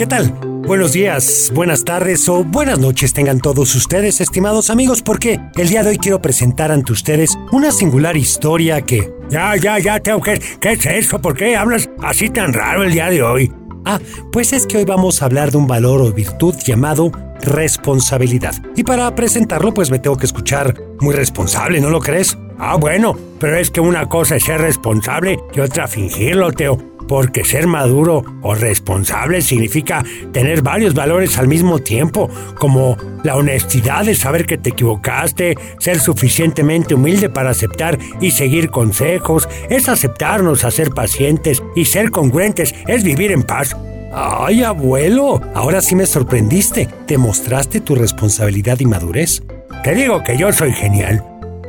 [0.00, 0.32] ¿Qué tal?
[0.66, 5.82] Buenos días, buenas tardes o buenas noches tengan todos ustedes, estimados amigos, porque el día
[5.82, 9.12] de hoy quiero presentar ante ustedes una singular historia que...
[9.28, 11.20] Ya, ya, ya, Teo, ¿qué, ¿qué es eso?
[11.20, 13.52] ¿Por qué hablas así tan raro el día de hoy?
[13.84, 14.00] Ah,
[14.32, 17.12] pues es que hoy vamos a hablar de un valor o virtud llamado
[17.42, 18.54] responsabilidad.
[18.76, 22.38] Y para presentarlo, pues me tengo que escuchar muy responsable, ¿no lo crees?
[22.58, 26.89] Ah, bueno, pero es que una cosa es ser responsable y otra fingirlo, Teo.
[27.08, 34.04] Porque ser maduro o responsable significa tener varios valores al mismo tiempo, como la honestidad
[34.04, 40.64] de saber que te equivocaste, ser suficientemente humilde para aceptar y seguir consejos, es aceptarnos
[40.64, 43.76] a ser pacientes y ser congruentes, es vivir en paz.
[44.12, 45.40] ¡Ay, abuelo!
[45.54, 46.88] Ahora sí me sorprendiste.
[47.06, 49.42] ¿Te mostraste tu responsabilidad y madurez?
[49.84, 51.24] Te digo que yo soy genial.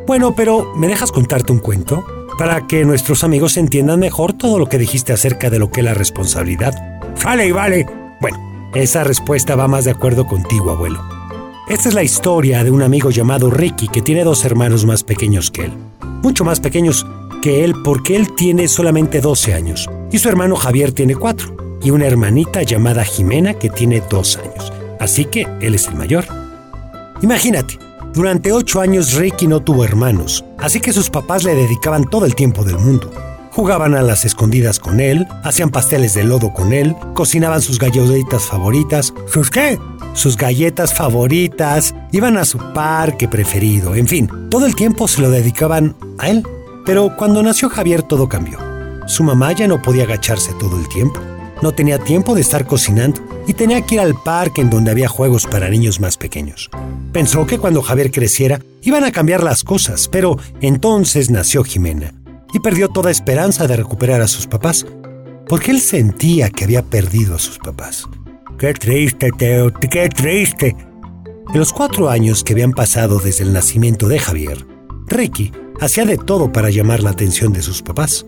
[0.07, 2.03] Bueno, pero ¿me dejas contarte un cuento?
[2.41, 5.85] Para que nuestros amigos entiendan mejor todo lo que dijiste acerca de lo que es
[5.85, 6.73] la responsabilidad.
[7.23, 7.85] Vale y vale.
[8.20, 11.03] Bueno, esa respuesta va más de acuerdo contigo, abuelo.
[11.70, 15.51] Esta es la historia de un amigo llamado Ricky que tiene dos hermanos más pequeños
[15.51, 15.73] que él.
[16.23, 17.05] Mucho más pequeños
[17.43, 21.91] que él porque él tiene solamente 12 años y su hermano Javier tiene 4 y
[21.91, 24.73] una hermanita llamada Jimena que tiene dos años.
[24.99, 26.26] Así que él es el mayor.
[27.21, 27.77] Imagínate,
[28.13, 32.35] durante ocho años Ricky no tuvo hermanos, así que sus papás le dedicaban todo el
[32.35, 33.12] tiempo del mundo.
[33.51, 38.43] Jugaban a las escondidas con él, hacían pasteles de lodo con él, cocinaban sus galletitas
[38.43, 39.13] favoritas.
[39.27, 39.77] ¿Sus qué?
[40.13, 45.29] Sus galletas favoritas, iban a su parque preferido, en fin, todo el tiempo se lo
[45.29, 46.45] dedicaban a él.
[46.85, 48.57] Pero cuando nació Javier todo cambió.
[49.07, 51.20] Su mamá ya no podía agacharse todo el tiempo.
[51.62, 55.07] No tenía tiempo de estar cocinando y tenía que ir al parque en donde había
[55.07, 56.70] juegos para niños más pequeños.
[57.12, 62.13] Pensó que cuando Javier creciera iban a cambiar las cosas, pero entonces nació Jimena
[62.54, 64.85] y perdió toda esperanza de recuperar a sus papás,
[65.47, 68.07] porque él sentía que había perdido a sus papás.
[68.57, 70.75] Qué triste, Teo, qué triste.
[71.53, 74.66] En los cuatro años que habían pasado desde el nacimiento de Javier,
[75.07, 78.25] Ricky hacía de todo para llamar la atención de sus papás.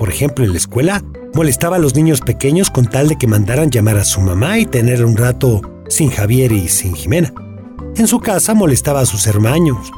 [0.00, 3.68] Por ejemplo, en la escuela molestaba a los niños pequeños con tal de que mandaran
[3.68, 7.34] llamar a su mamá y tener un rato sin Javier y sin Jimena.
[7.96, 9.92] En su casa molestaba a sus hermanos.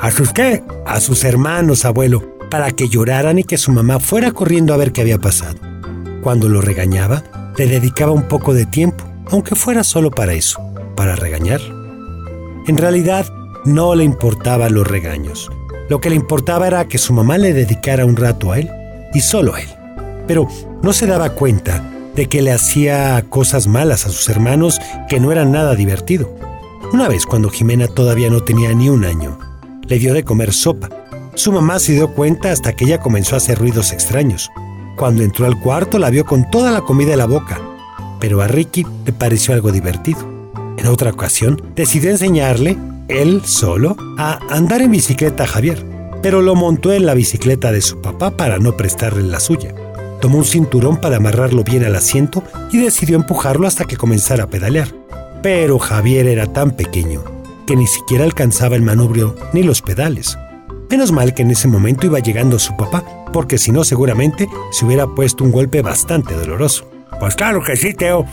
[0.00, 0.62] ¿A sus qué?
[0.84, 4.92] A sus hermanos, abuelo, para que lloraran y que su mamá fuera corriendo a ver
[4.92, 5.56] qué había pasado.
[6.22, 7.24] Cuando lo regañaba,
[7.56, 10.60] le dedicaba un poco de tiempo, aunque fuera solo para eso,
[10.94, 11.62] para regañar.
[12.66, 13.24] En realidad,
[13.64, 15.50] no le importaban los regaños.
[15.88, 18.70] Lo que le importaba era que su mamá le dedicara un rato a él
[19.12, 19.68] y solo él.
[20.26, 20.48] Pero
[20.82, 21.82] no se daba cuenta
[22.14, 26.34] de que le hacía cosas malas a sus hermanos que no eran nada divertido.
[26.92, 29.38] Una vez cuando Jimena todavía no tenía ni un año,
[29.86, 30.88] le dio de comer sopa.
[31.34, 34.50] Su mamá se dio cuenta hasta que ella comenzó a hacer ruidos extraños.
[34.96, 37.60] Cuando entró al cuarto la vio con toda la comida en la boca,
[38.18, 40.20] pero a Ricky le pareció algo divertido.
[40.76, 42.76] En otra ocasión, decidió enseñarle,
[43.08, 45.97] él solo, a andar en bicicleta a Javier
[46.28, 49.74] pero lo montó en la bicicleta de su papá para no prestarle la suya.
[50.20, 54.50] Tomó un cinturón para amarrarlo bien al asiento y decidió empujarlo hasta que comenzara a
[54.50, 54.88] pedalear.
[55.42, 57.24] Pero Javier era tan pequeño
[57.66, 60.36] que ni siquiera alcanzaba el manubrio ni los pedales.
[60.90, 63.02] Menos mal que en ese momento iba llegando su papá,
[63.32, 66.90] porque si no seguramente se hubiera puesto un golpe bastante doloroso.
[67.20, 68.26] Pues claro que sí, Teo.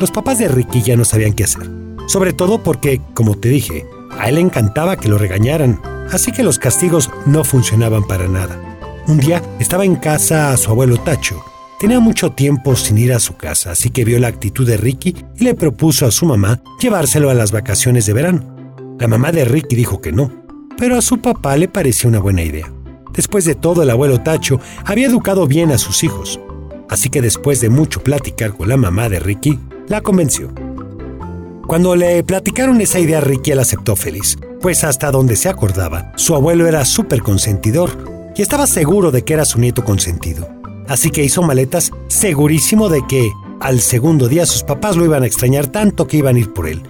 [0.00, 1.68] Los papás de Ricky ya no sabían qué hacer.
[2.06, 3.84] Sobre todo porque, como te dije,
[4.18, 5.78] a él le encantaba que lo regañaran,
[6.12, 8.58] así que los castigos no funcionaban para nada.
[9.06, 11.42] Un día estaba en casa a su abuelo Tacho.
[11.80, 15.14] Tenía mucho tiempo sin ir a su casa, así que vio la actitud de Ricky
[15.36, 18.42] y le propuso a su mamá llevárselo a las vacaciones de verano.
[18.98, 20.30] La mamá de Ricky dijo que no,
[20.76, 22.70] pero a su papá le pareció una buena idea.
[23.14, 26.40] Después de todo, el abuelo Tacho había educado bien a sus hijos,
[26.88, 29.58] así que después de mucho platicar con la mamá de Ricky,
[29.88, 30.52] la convenció.
[31.68, 36.34] Cuando le platicaron esa idea, Ricky la aceptó feliz, pues hasta donde se acordaba, su
[36.34, 40.48] abuelo era súper consentidor y estaba seguro de que era su nieto consentido.
[40.88, 43.30] Así que hizo maletas segurísimo de que
[43.60, 46.68] al segundo día sus papás lo iban a extrañar tanto que iban a ir por
[46.68, 46.82] él.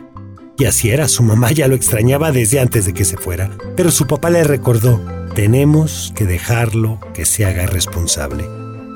[0.57, 3.91] Y así era, su mamá ya lo extrañaba desde antes de que se fuera, pero
[3.91, 5.01] su papá le recordó,
[5.35, 8.45] tenemos que dejarlo que se haga responsable.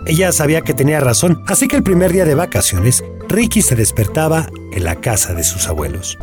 [0.07, 4.49] Ella sabía que tenía razón, así que el primer día de vacaciones, Ricky se despertaba
[4.73, 6.19] en la casa de sus abuelos.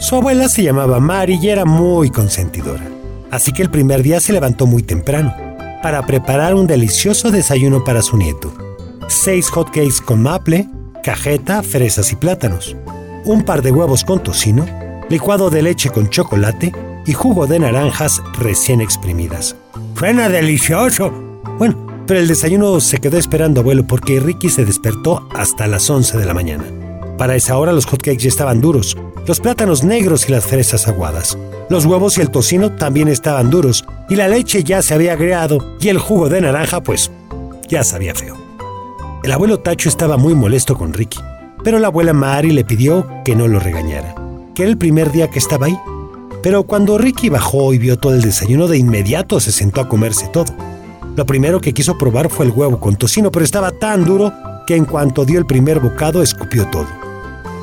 [0.00, 2.84] Su abuela se llamaba Mari y era muy consentidora,
[3.30, 5.34] así que el primer día se levantó muy temprano
[5.82, 8.52] para preparar un delicioso desayuno para su nieto.
[9.06, 10.68] Seis hotcakes con maple,
[11.02, 12.76] cajeta, fresas y plátanos,
[13.24, 14.66] un par de huevos con tocino,
[15.08, 16.72] licuado de leche con chocolate
[17.06, 19.56] y jugo de naranjas recién exprimidas.
[19.96, 21.10] ¡Suena delicioso!
[21.58, 26.16] Bueno, Pero el desayuno se quedó esperando abuelo porque Ricky se despertó hasta las 11
[26.16, 26.64] de la mañana.
[27.18, 28.96] Para esa hora los hotcakes ya estaban duros,
[29.26, 31.36] los plátanos negros y las fresas aguadas.
[31.68, 35.76] Los huevos y el tocino también estaban duros, y la leche ya se había agregado,
[35.80, 37.10] y el jugo de naranja, pues,
[37.68, 38.38] ya sabía feo.
[39.22, 41.18] El abuelo Tacho estaba muy molesto con Ricky,
[41.62, 44.14] pero la abuela Mari le pidió que no lo regañara,
[44.54, 45.78] que era el primer día que estaba ahí.
[46.42, 50.28] Pero cuando Ricky bajó y vio todo el desayuno, de inmediato se sentó a comerse
[50.28, 50.46] todo.
[51.18, 54.32] Lo primero que quiso probar fue el huevo con tocino, pero estaba tan duro
[54.68, 56.86] que en cuanto dio el primer bocado escupió todo.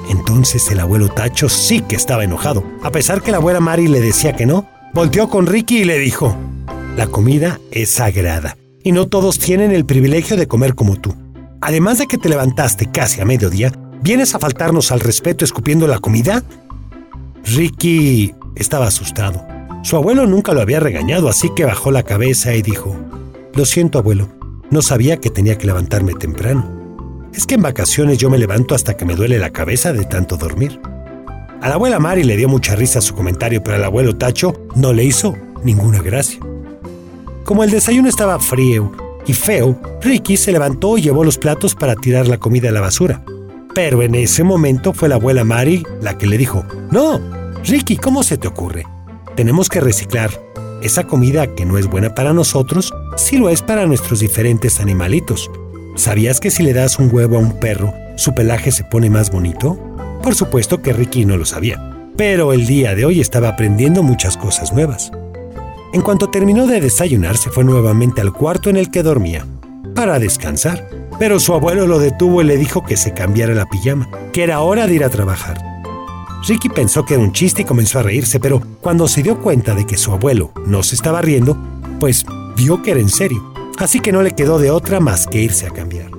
[0.10, 2.66] Entonces el abuelo Tacho sí que estaba enojado.
[2.84, 5.98] A pesar que la abuela Mari le decía que no, volteó con Ricky y le
[6.00, 6.36] dijo,
[6.98, 11.16] la comida es sagrada y no todos tienen el privilegio de comer como tú.
[11.62, 13.72] Además de que te levantaste casi a mediodía,
[14.02, 16.44] ¿vienes a faltarnos al respeto escupiendo la comida?
[17.46, 19.48] Ricky estaba asustado.
[19.84, 22.98] Su abuelo nunca lo había regañado, así que bajó la cabeza y dijo,
[23.56, 24.28] Lo siento abuelo,
[24.70, 27.30] no sabía que tenía que levantarme temprano.
[27.34, 30.36] Es que en vacaciones yo me levanto hasta que me duele la cabeza de tanto
[30.36, 30.82] dormir.
[31.62, 34.92] A la abuela Mari le dio mucha risa su comentario, pero al abuelo Tacho no
[34.92, 36.42] le hizo ninguna gracia.
[37.46, 38.92] Como el desayuno estaba frío
[39.26, 42.82] y feo, Ricky se levantó y llevó los platos para tirar la comida a la
[42.82, 43.24] basura.
[43.74, 47.22] Pero en ese momento fue la abuela Mari la que le dijo, No,
[47.64, 48.86] Ricky, ¿cómo se te ocurre?
[49.38, 50.32] Tenemos que reciclar.
[50.86, 55.50] Esa comida que no es buena para nosotros, sí lo es para nuestros diferentes animalitos.
[55.96, 59.32] ¿Sabías que si le das un huevo a un perro, su pelaje se pone más
[59.32, 59.80] bonito?
[60.22, 64.38] Por supuesto que Ricky no lo sabía, pero el día de hoy estaba aprendiendo muchas
[64.38, 65.12] cosas nuevas.
[65.92, 69.44] En cuanto terminó de desayunar, se fue nuevamente al cuarto en el que dormía,
[69.96, 70.88] para descansar.
[71.18, 74.60] Pero su abuelo lo detuvo y le dijo que se cambiara la pijama, que era
[74.60, 75.58] hora de ir a trabajar.
[76.48, 79.74] Ricky pensó que era un chiste y comenzó a reírse, pero cuando se dio cuenta
[79.74, 81.58] de que su abuelo no se estaba riendo,
[82.00, 82.26] pues
[82.56, 85.68] vio que era en serio así que no le quedó de otra más que irse
[85.68, 86.12] a cambiar.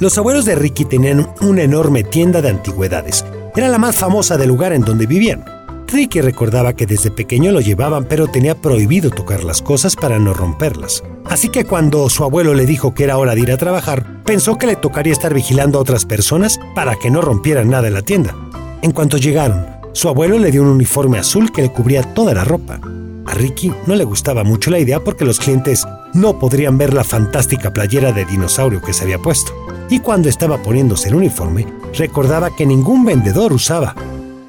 [0.00, 3.24] Los abuelos de Ricky tenían una enorme tienda de antigüedades.
[3.56, 5.44] Era la más famosa del lugar en donde vivían.
[5.88, 10.34] Ricky recordaba que desde pequeño lo llevaban, pero tenía prohibido tocar las cosas para no
[10.34, 11.02] romperlas.
[11.24, 14.58] Así que cuando su abuelo le dijo que era hora de ir a trabajar, pensó
[14.58, 18.02] que le tocaría estar vigilando a otras personas para que no rompieran nada en la
[18.02, 18.36] tienda.
[18.80, 22.44] En cuanto llegaron, su abuelo le dio un uniforme azul que le cubría toda la
[22.44, 22.80] ropa.
[23.26, 25.84] A Ricky no le gustaba mucho la idea porque los clientes
[26.14, 29.52] no podrían ver la fantástica playera de dinosaurio que se había puesto.
[29.90, 31.66] Y cuando estaba poniéndose el uniforme,
[31.96, 33.96] recordaba que ningún vendedor usaba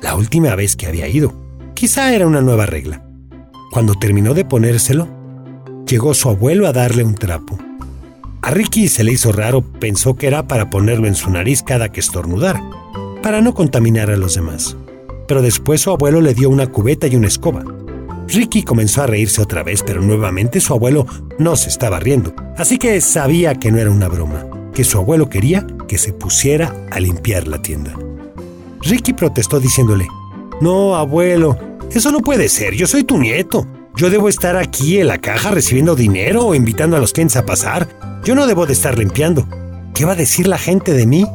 [0.02, 1.34] la última vez que había ido.
[1.74, 3.02] Quizá era una nueva regla.
[3.72, 5.08] Cuando terminó de ponérselo,
[5.88, 7.58] llegó su abuelo a darle un trapo.
[8.42, 11.90] A Ricky se le hizo raro, pensó que era para ponerlo en su nariz cada
[11.90, 12.62] que estornudara,
[13.22, 14.76] para no contaminar a los demás.
[15.28, 17.64] Pero después su abuelo le dio una cubeta y una escoba.
[18.28, 21.06] Ricky comenzó a reírse otra vez, pero nuevamente su abuelo
[21.38, 25.30] no se estaba riendo, así que sabía que no era una broma, que su abuelo
[25.30, 27.94] quería que se pusiera a limpiar la tienda.
[28.82, 30.08] Ricky protestó diciéndole,
[30.62, 31.58] No, abuelo,
[31.92, 33.66] eso no puede ser, yo soy tu nieto.
[33.96, 37.46] Yo debo estar aquí en la caja recibiendo dinero o invitando a los clientes a
[37.46, 37.90] pasar.
[38.24, 39.46] Yo no debo de estar limpiando.
[39.94, 41.26] ¿Qué va a decir la gente de mí?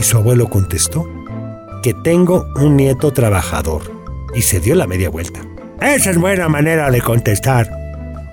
[0.00, 1.06] Y su abuelo contestó,
[1.82, 3.82] que tengo un nieto trabajador.
[4.34, 5.40] Y se dio la media vuelta.
[5.78, 7.70] Esa es buena manera de contestar.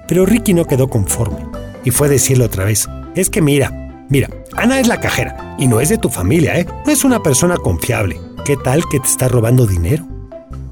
[0.08, 1.46] Pero Ricky no quedó conforme
[1.84, 5.68] y fue a decirle otra vez, es que mira, mira, Ana es la cajera y
[5.68, 6.66] no es de tu familia, ¿eh?
[6.86, 8.18] No es una persona confiable.
[8.46, 10.06] ¿Qué tal que te está robando dinero?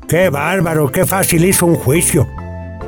[0.08, 0.92] ¡Qué bárbaro!
[0.94, 2.25] ¡Qué fácil hizo un juicio!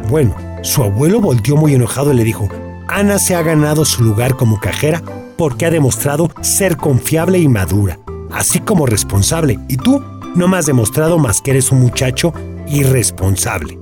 [0.09, 2.47] Bueno, su abuelo volteó muy enojado y le dijo,
[2.87, 5.01] Ana se ha ganado su lugar como cajera
[5.37, 7.99] porque ha demostrado ser confiable y madura,
[8.31, 9.59] así como responsable.
[9.67, 10.03] Y tú
[10.35, 12.33] no me has demostrado más que eres un muchacho
[12.67, 13.79] irresponsable.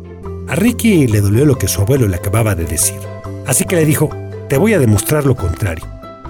[0.48, 3.00] A Ricky le dolió lo que su abuelo le acababa de decir,
[3.48, 4.10] así que le dijo,
[4.48, 5.86] te voy a demostrar lo contrario.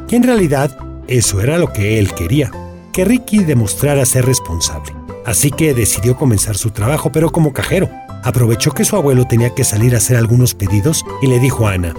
[0.09, 0.77] Y en realidad,
[1.07, 2.51] eso era lo que él quería,
[2.93, 4.93] que Ricky demostrara ser responsable.
[5.25, 7.89] Así que decidió comenzar su trabajo, pero como cajero.
[8.23, 11.73] Aprovechó que su abuelo tenía que salir a hacer algunos pedidos y le dijo a
[11.73, 11.93] Ana,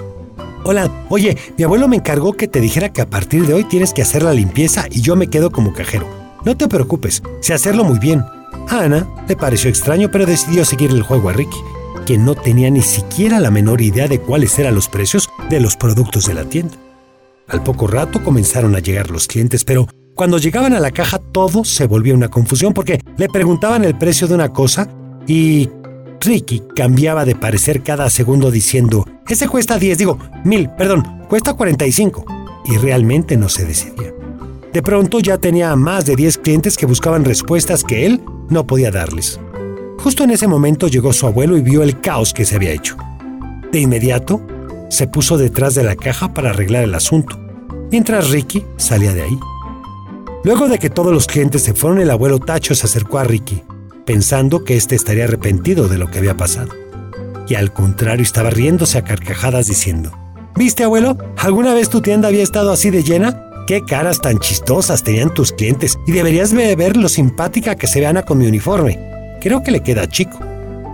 [0.69, 3.93] Hola, oye, mi abuelo me encargó que te dijera que a partir de hoy tienes
[3.93, 6.09] que hacer la limpieza y yo me quedo como cajero.
[6.45, 8.25] No te preocupes, sé hacerlo muy bien.
[8.69, 11.57] A Ana le pareció extraño, pero decidió seguir el juego a Ricky,
[12.05, 15.77] quien no tenía ni siquiera la menor idea de cuáles eran los precios de los
[15.77, 16.75] productos de la tienda.
[17.47, 21.65] Al poco rato comenzaron a llegar los clientes, pero cuando llegaban a la caja todo
[21.65, 24.89] se volvía una confusión porque le preguntaban el precio de una cosa
[25.29, 25.71] y
[26.21, 32.25] Ricky cambiaba de parecer cada segundo diciendo, ese cuesta 10, digo, mil, perdón, cuesta 45.
[32.67, 34.13] Y realmente no se decidía.
[34.73, 38.91] De pronto ya tenía más de 10 clientes que buscaban respuestas que él no podía
[38.91, 39.41] darles.
[39.99, 42.97] Justo en ese momento llegó su abuelo y vio el caos que se había hecho.
[43.73, 44.41] De inmediato,
[44.89, 47.39] se puso detrás de la caja para arreglar el asunto,
[47.91, 49.39] mientras Ricky salía de ahí.
[50.45, 53.63] Luego de que todos los clientes se fueron, el abuelo Tacho se acercó a Ricky,
[54.05, 56.73] pensando que éste estaría arrepentido de lo que había pasado.
[57.49, 60.13] Y al contrario, estaba riéndose a carcajadas diciendo,
[60.57, 61.19] ¿Viste, abuelo?
[61.37, 63.43] ¿Alguna vez tu tienda había estado así de llena?
[63.67, 68.07] Qué caras tan chistosas tenían tus clientes y deberías ver lo simpática que se ve
[68.07, 68.99] Ana con mi uniforme.
[69.41, 70.39] Creo que le queda chico.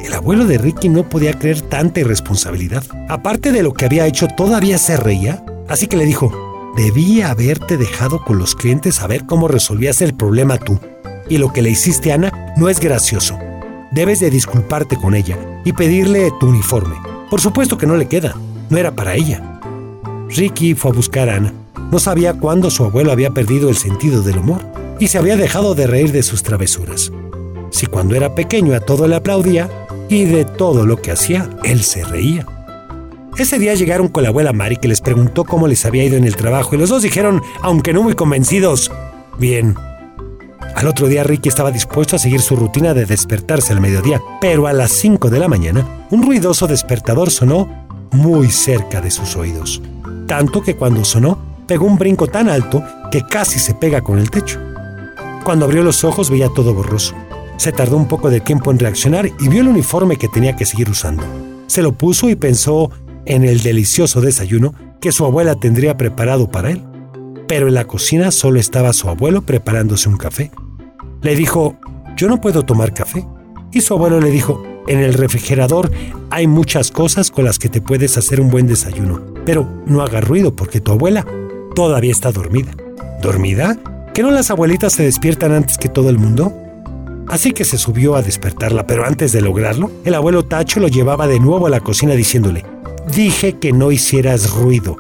[0.05, 2.83] El abuelo de Ricky no podía creer tanta irresponsabilidad.
[3.09, 5.45] Aparte de lo que había hecho, todavía se reía.
[5.69, 10.15] Así que le dijo, debía haberte dejado con los clientes a ver cómo resolvías el
[10.15, 10.81] problema tú.
[11.29, 13.39] Y lo que le hiciste a Ana no es gracioso.
[13.93, 16.97] Debes de disculparte con ella y pedirle tu uniforme.
[17.31, 18.37] Por supuesto que no le queda.
[18.71, 19.61] No era para ella.
[20.29, 21.53] Ricky fue a buscar a Ana
[21.93, 24.63] no sabía cuándo su abuelo había perdido el sentido del humor
[24.99, 27.13] y se había dejado de reír de sus travesuras.
[27.69, 29.69] Si cuando era pequeño a todo le aplaudía
[30.09, 32.47] y de todo lo que hacía él se reía.
[33.37, 36.25] Ese día llegaron con la abuela Mari que les preguntó cómo les había ido en
[36.25, 38.91] el trabajo y los dos dijeron, aunque no muy convencidos,
[39.39, 39.75] bien.
[40.75, 44.67] Al otro día Ricky estaba dispuesto a seguir su rutina de despertarse al mediodía, pero
[44.67, 47.69] a las 5 de la mañana un ruidoso despertador sonó
[48.11, 49.83] muy cerca de sus oídos.
[50.27, 54.31] Tanto que cuando sonó pegó un brinco tan alto que casi se pega con el
[54.31, 54.59] techo.
[55.45, 57.15] Cuando abrió los ojos veía todo borroso.
[57.59, 60.67] Se tardó un poco de tiempo en reaccionar y vio el uniforme que tenía que
[60.67, 61.23] seguir usando.
[61.67, 62.91] Se lo puso y pensó
[63.25, 66.83] en el delicioso desayuno que su abuela tendría preparado para él.
[67.53, 70.51] Pero en la cocina solo estaba su abuelo preparándose un café.
[71.21, 71.77] Le dijo,
[72.17, 73.27] yo no puedo tomar café.
[73.71, 75.91] Y su abuelo le dijo, en el refrigerador
[76.31, 80.23] hay muchas cosas con las que te puedes hacer un buen desayuno, pero no haga
[80.23, 81.27] ruido porque tu abuela
[81.75, 82.73] todavía está dormida.
[83.21, 83.77] ¿Dormida?
[84.15, 86.55] ¿Que no las abuelitas se despiertan antes que todo el mundo?
[87.29, 91.27] Así que se subió a despertarla, pero antes de lograrlo, el abuelo Tacho lo llevaba
[91.27, 92.65] de nuevo a la cocina diciéndole,
[93.15, 94.97] dije que no hicieras ruido.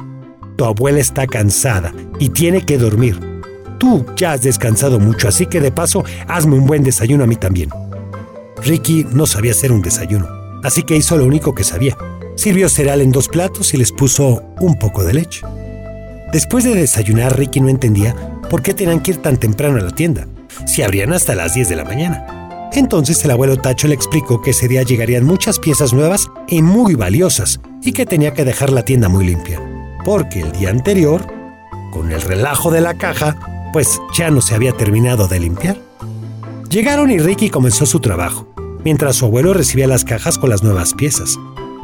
[0.63, 3.19] Tu abuela está cansada y tiene que dormir.
[3.79, 7.35] Tú ya has descansado mucho, así que de paso, hazme un buen desayuno a mí
[7.35, 7.69] también.
[8.63, 10.29] Ricky no sabía hacer un desayuno,
[10.63, 11.99] así que hizo lo único que sabía.
[12.37, 15.45] Sirvió cereal en dos platos y les puso un poco de leche.
[16.33, 18.15] Después de desayunar, Ricky no entendía
[18.49, 20.29] por qué tenían que ir tan temprano a la tienda,
[20.65, 22.71] si abrían hasta las 10 de la mañana.
[22.75, 26.95] Entonces el abuelo Tacho le explicó que ese día llegarían muchas piezas nuevas y muy
[26.95, 29.61] valiosas y que tenía que dejar la tienda muy limpia,
[30.05, 31.27] porque el día anterior,
[31.91, 35.79] con el relajo de la caja, pues ya no se había terminado de limpiar.
[36.69, 38.47] Llegaron y Ricky comenzó su trabajo,
[38.85, 41.39] mientras su abuelo recibía las cajas con las nuevas piezas.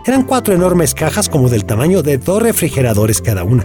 [0.06, 3.64] Eran cuatro enormes cajas como del tamaño de dos refrigeradores cada una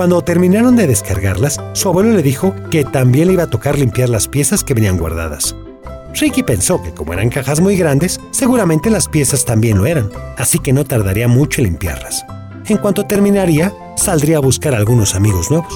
[0.00, 4.08] cuando terminaron de descargarlas, su abuelo le dijo que también le iba a tocar limpiar
[4.08, 5.54] las piezas que venían guardadas.
[6.14, 10.58] Ricky pensó que como eran cajas muy grandes, seguramente las piezas también lo eran, así
[10.58, 12.24] que no tardaría mucho en limpiarlas.
[12.66, 15.72] En cuanto terminaría, saldría a buscar a algunos amigos nuevos.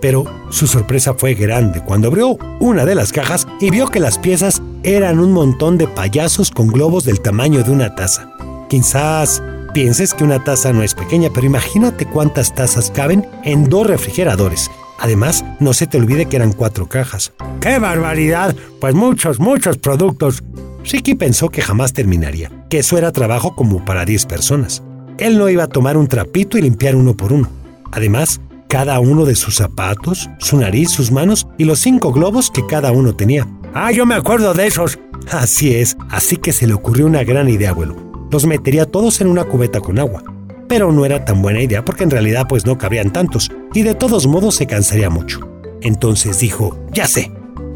[0.00, 4.18] Pero su sorpresa fue grande cuando abrió una de las cajas y vio que las
[4.18, 8.30] piezas eran un montón de payasos con globos del tamaño de una taza.
[8.68, 9.42] Quizás
[9.72, 14.70] Pienses que una taza no es pequeña, pero imagínate cuántas tazas caben en dos refrigeradores.
[14.98, 17.32] Además, no se te olvide que eran cuatro cajas.
[17.60, 18.56] ¡Qué barbaridad!
[18.80, 20.42] Pues muchos, muchos productos.
[20.84, 24.82] Ricky pensó que jamás terminaría, que eso era trabajo como para 10 personas.
[25.18, 27.48] Él no iba a tomar un trapito y limpiar uno por uno.
[27.92, 32.66] Además, cada uno de sus zapatos, su nariz, sus manos y los cinco globos que
[32.66, 33.46] cada uno tenía.
[33.74, 34.98] Ah, yo me acuerdo de esos.
[35.30, 39.28] Así es, así que se le ocurrió una gran idea, abuelo los metería todos en
[39.28, 40.22] una cubeta con agua.
[40.68, 43.94] Pero no era tan buena idea porque en realidad pues no cabrían tantos y de
[43.94, 45.40] todos modos se cansaría mucho.
[45.80, 47.30] Entonces dijo, ya sé,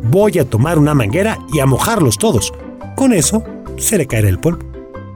[0.04, 2.52] voy a tomar una manguera y a mojarlos todos.
[2.96, 3.42] Con eso
[3.78, 4.66] se le caerá el polvo.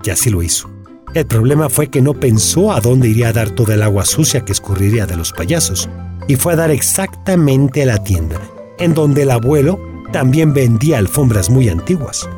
[0.04, 0.70] Y así lo hizo.
[1.14, 4.44] El problema fue que no pensó a dónde iría a dar toda el agua sucia
[4.44, 5.88] que escurriría de los payasos,
[6.28, 8.40] y fue a dar exactamente a la tienda,
[8.78, 9.80] en donde el abuelo
[10.12, 12.28] también vendía alfombras muy antiguas.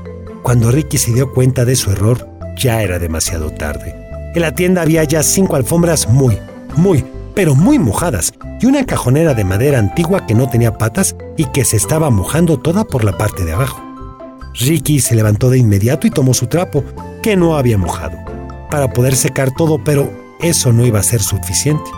[0.42, 3.94] Cuando Ricky se dio cuenta de su error, ya era demasiado tarde.
[4.34, 6.38] En la tienda había ya cinco alfombras muy,
[6.76, 11.44] muy, pero muy mojadas y una cajonera de madera antigua que no tenía patas y
[11.46, 13.82] que se estaba mojando toda por la parte de abajo.
[14.54, 16.84] Ricky se levantó de inmediato y tomó su trapo,
[17.22, 18.18] que no había mojado,
[18.68, 20.10] para poder secar todo, pero
[20.40, 21.90] eso no iba a ser suficiente.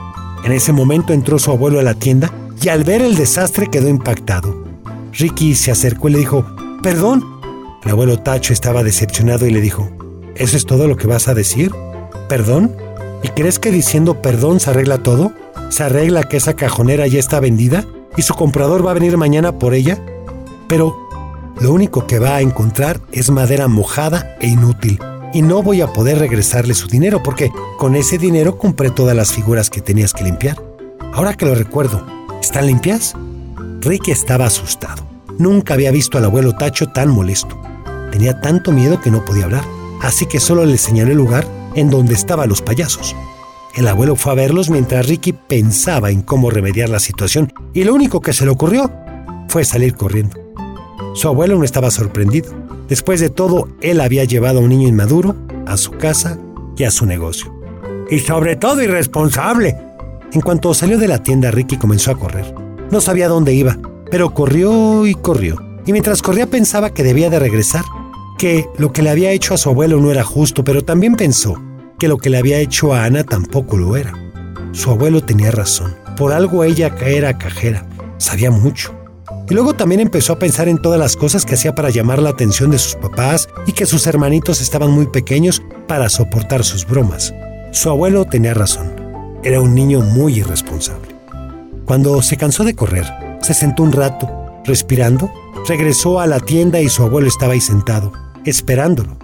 [0.45, 3.89] En ese momento entró su abuelo a la tienda y al ver el desastre quedó
[3.89, 4.65] impactado.
[5.13, 6.45] Ricky se acercó y le dijo,
[6.83, 7.41] Perdón.
[7.85, 9.89] El abuelo Tacho estaba decepcionado y le dijo,
[10.35, 11.73] ¿Eso es todo lo que vas a decir?
[12.29, 12.75] ¿Perdón?
[13.23, 15.33] ¿Y crees que diciendo perdón se arregla todo?
[15.69, 17.85] ¿Se arregla que esa cajonera ya está vendida
[18.17, 19.99] y su comprador va a venir mañana por ella?
[20.69, 20.97] Pero
[21.61, 24.99] lo único que va a encontrar es madera mojada e inútil.
[25.33, 29.33] Y no voy a poder regresarle su dinero porque con ese dinero compré todas las
[29.33, 30.63] figuras que tenías que limpiar.
[31.13, 32.07] Ahora que lo recuerdo,
[32.41, 33.15] ¿están limpias?
[33.81, 35.07] Ricky estaba asustado.
[35.39, 37.61] Nunca había visto al abuelo Tacho tan molesto.
[38.13, 39.65] Tenía tanto miedo que no podía hablar,
[40.03, 43.15] así que solo le señaló el lugar en donde estaban los payasos.
[43.75, 47.95] El abuelo fue a verlos mientras Ricky pensaba en cómo remediar la situación y lo
[47.95, 48.91] único que se le ocurrió
[49.49, 50.37] fue salir corriendo.
[51.15, 52.53] Su abuelo no estaba sorprendido.
[52.91, 56.39] Después de todo, él había llevado a un niño inmaduro a su casa
[56.77, 57.55] y a su negocio.
[58.11, 59.77] Y sobre todo irresponsable.
[60.33, 62.53] En cuanto salió de la tienda, Ricky comenzó a correr.
[62.91, 63.79] No sabía dónde iba,
[64.11, 65.57] pero corrió y corrió.
[65.87, 67.85] Y mientras corría pensaba que debía de regresar,
[68.37, 71.63] que lo que le había hecho a su abuelo no era justo, pero también pensó
[72.01, 74.13] que lo que le había hecho a Ana tampoco lo era.
[74.73, 75.95] Su abuelo tenía razón.
[76.17, 77.87] Por algo ella era cajera.
[78.19, 79.00] Sabía mucho.
[79.51, 82.31] Y luego también empezó a pensar en todas las cosas que hacía para llamar la
[82.31, 87.35] atención de sus papás y que sus hermanitos estaban muy pequeños para soportar sus bromas.
[87.73, 88.93] Su abuelo tenía razón.
[89.43, 91.17] Era un niño muy irresponsable.
[91.85, 93.07] Cuando se cansó de correr,
[93.43, 94.31] se sentó un rato,
[94.65, 95.33] respirando,
[95.67, 98.13] regresó a la tienda y su abuelo estaba ahí sentado,
[98.45, 99.17] esperándolo.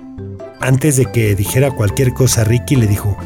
[0.59, 3.17] Antes de que dijera cualquier cosa, Ricky le dijo,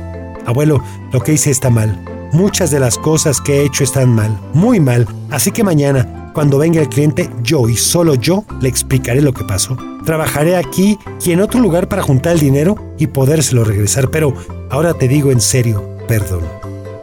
[0.44, 1.98] Abuelo, lo que hice está mal.
[2.32, 5.06] Muchas de las cosas que he hecho están mal, muy mal.
[5.30, 9.44] Así que mañana, cuando venga el cliente, yo y solo yo le explicaré lo que
[9.44, 9.76] pasó.
[10.04, 14.10] Trabajaré aquí y en otro lugar para juntar el dinero y podérselo regresar.
[14.10, 14.34] Pero
[14.70, 16.42] ahora te digo en serio, perdón.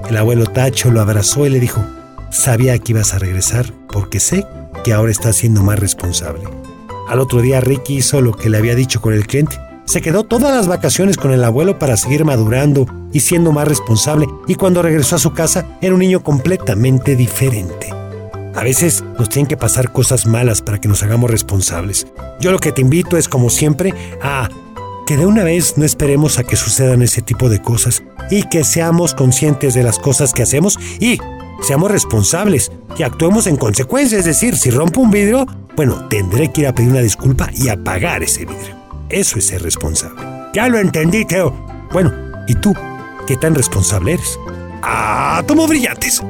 [0.10, 1.84] El abuelo Tacho lo abrazó y le dijo,
[2.32, 4.46] sabía que ibas a regresar porque sé
[4.84, 6.44] que ahora estás siendo más responsable.
[7.08, 9.60] Al otro día Ricky hizo lo que le había dicho con el cliente.
[9.86, 14.28] Se quedó todas las vacaciones con el abuelo para seguir madurando y siendo más responsable
[14.48, 17.97] y cuando regresó a su casa era un niño completamente diferente.
[18.58, 22.08] A veces nos tienen que pasar cosas malas para que nos hagamos responsables.
[22.40, 24.50] Yo lo que te invito es, como siempre, a
[25.06, 28.64] que de una vez no esperemos a que sucedan ese tipo de cosas y que
[28.64, 31.20] seamos conscientes de las cosas que hacemos y
[31.62, 34.18] seamos responsables y actuemos en consecuencia.
[34.18, 37.70] Es decir, si rompo un vidrio, bueno, tendré que ir a pedir una disculpa y
[37.70, 38.76] apagar ese vidrio.
[39.10, 40.20] Eso es ser responsable.
[40.56, 41.54] Ya lo entendí, Teo.
[41.94, 42.12] Bueno,
[42.48, 42.74] ¿y tú?
[43.28, 44.40] ¿Qué tan responsable eres?
[44.82, 46.24] ¡Ah, tomo brillantes!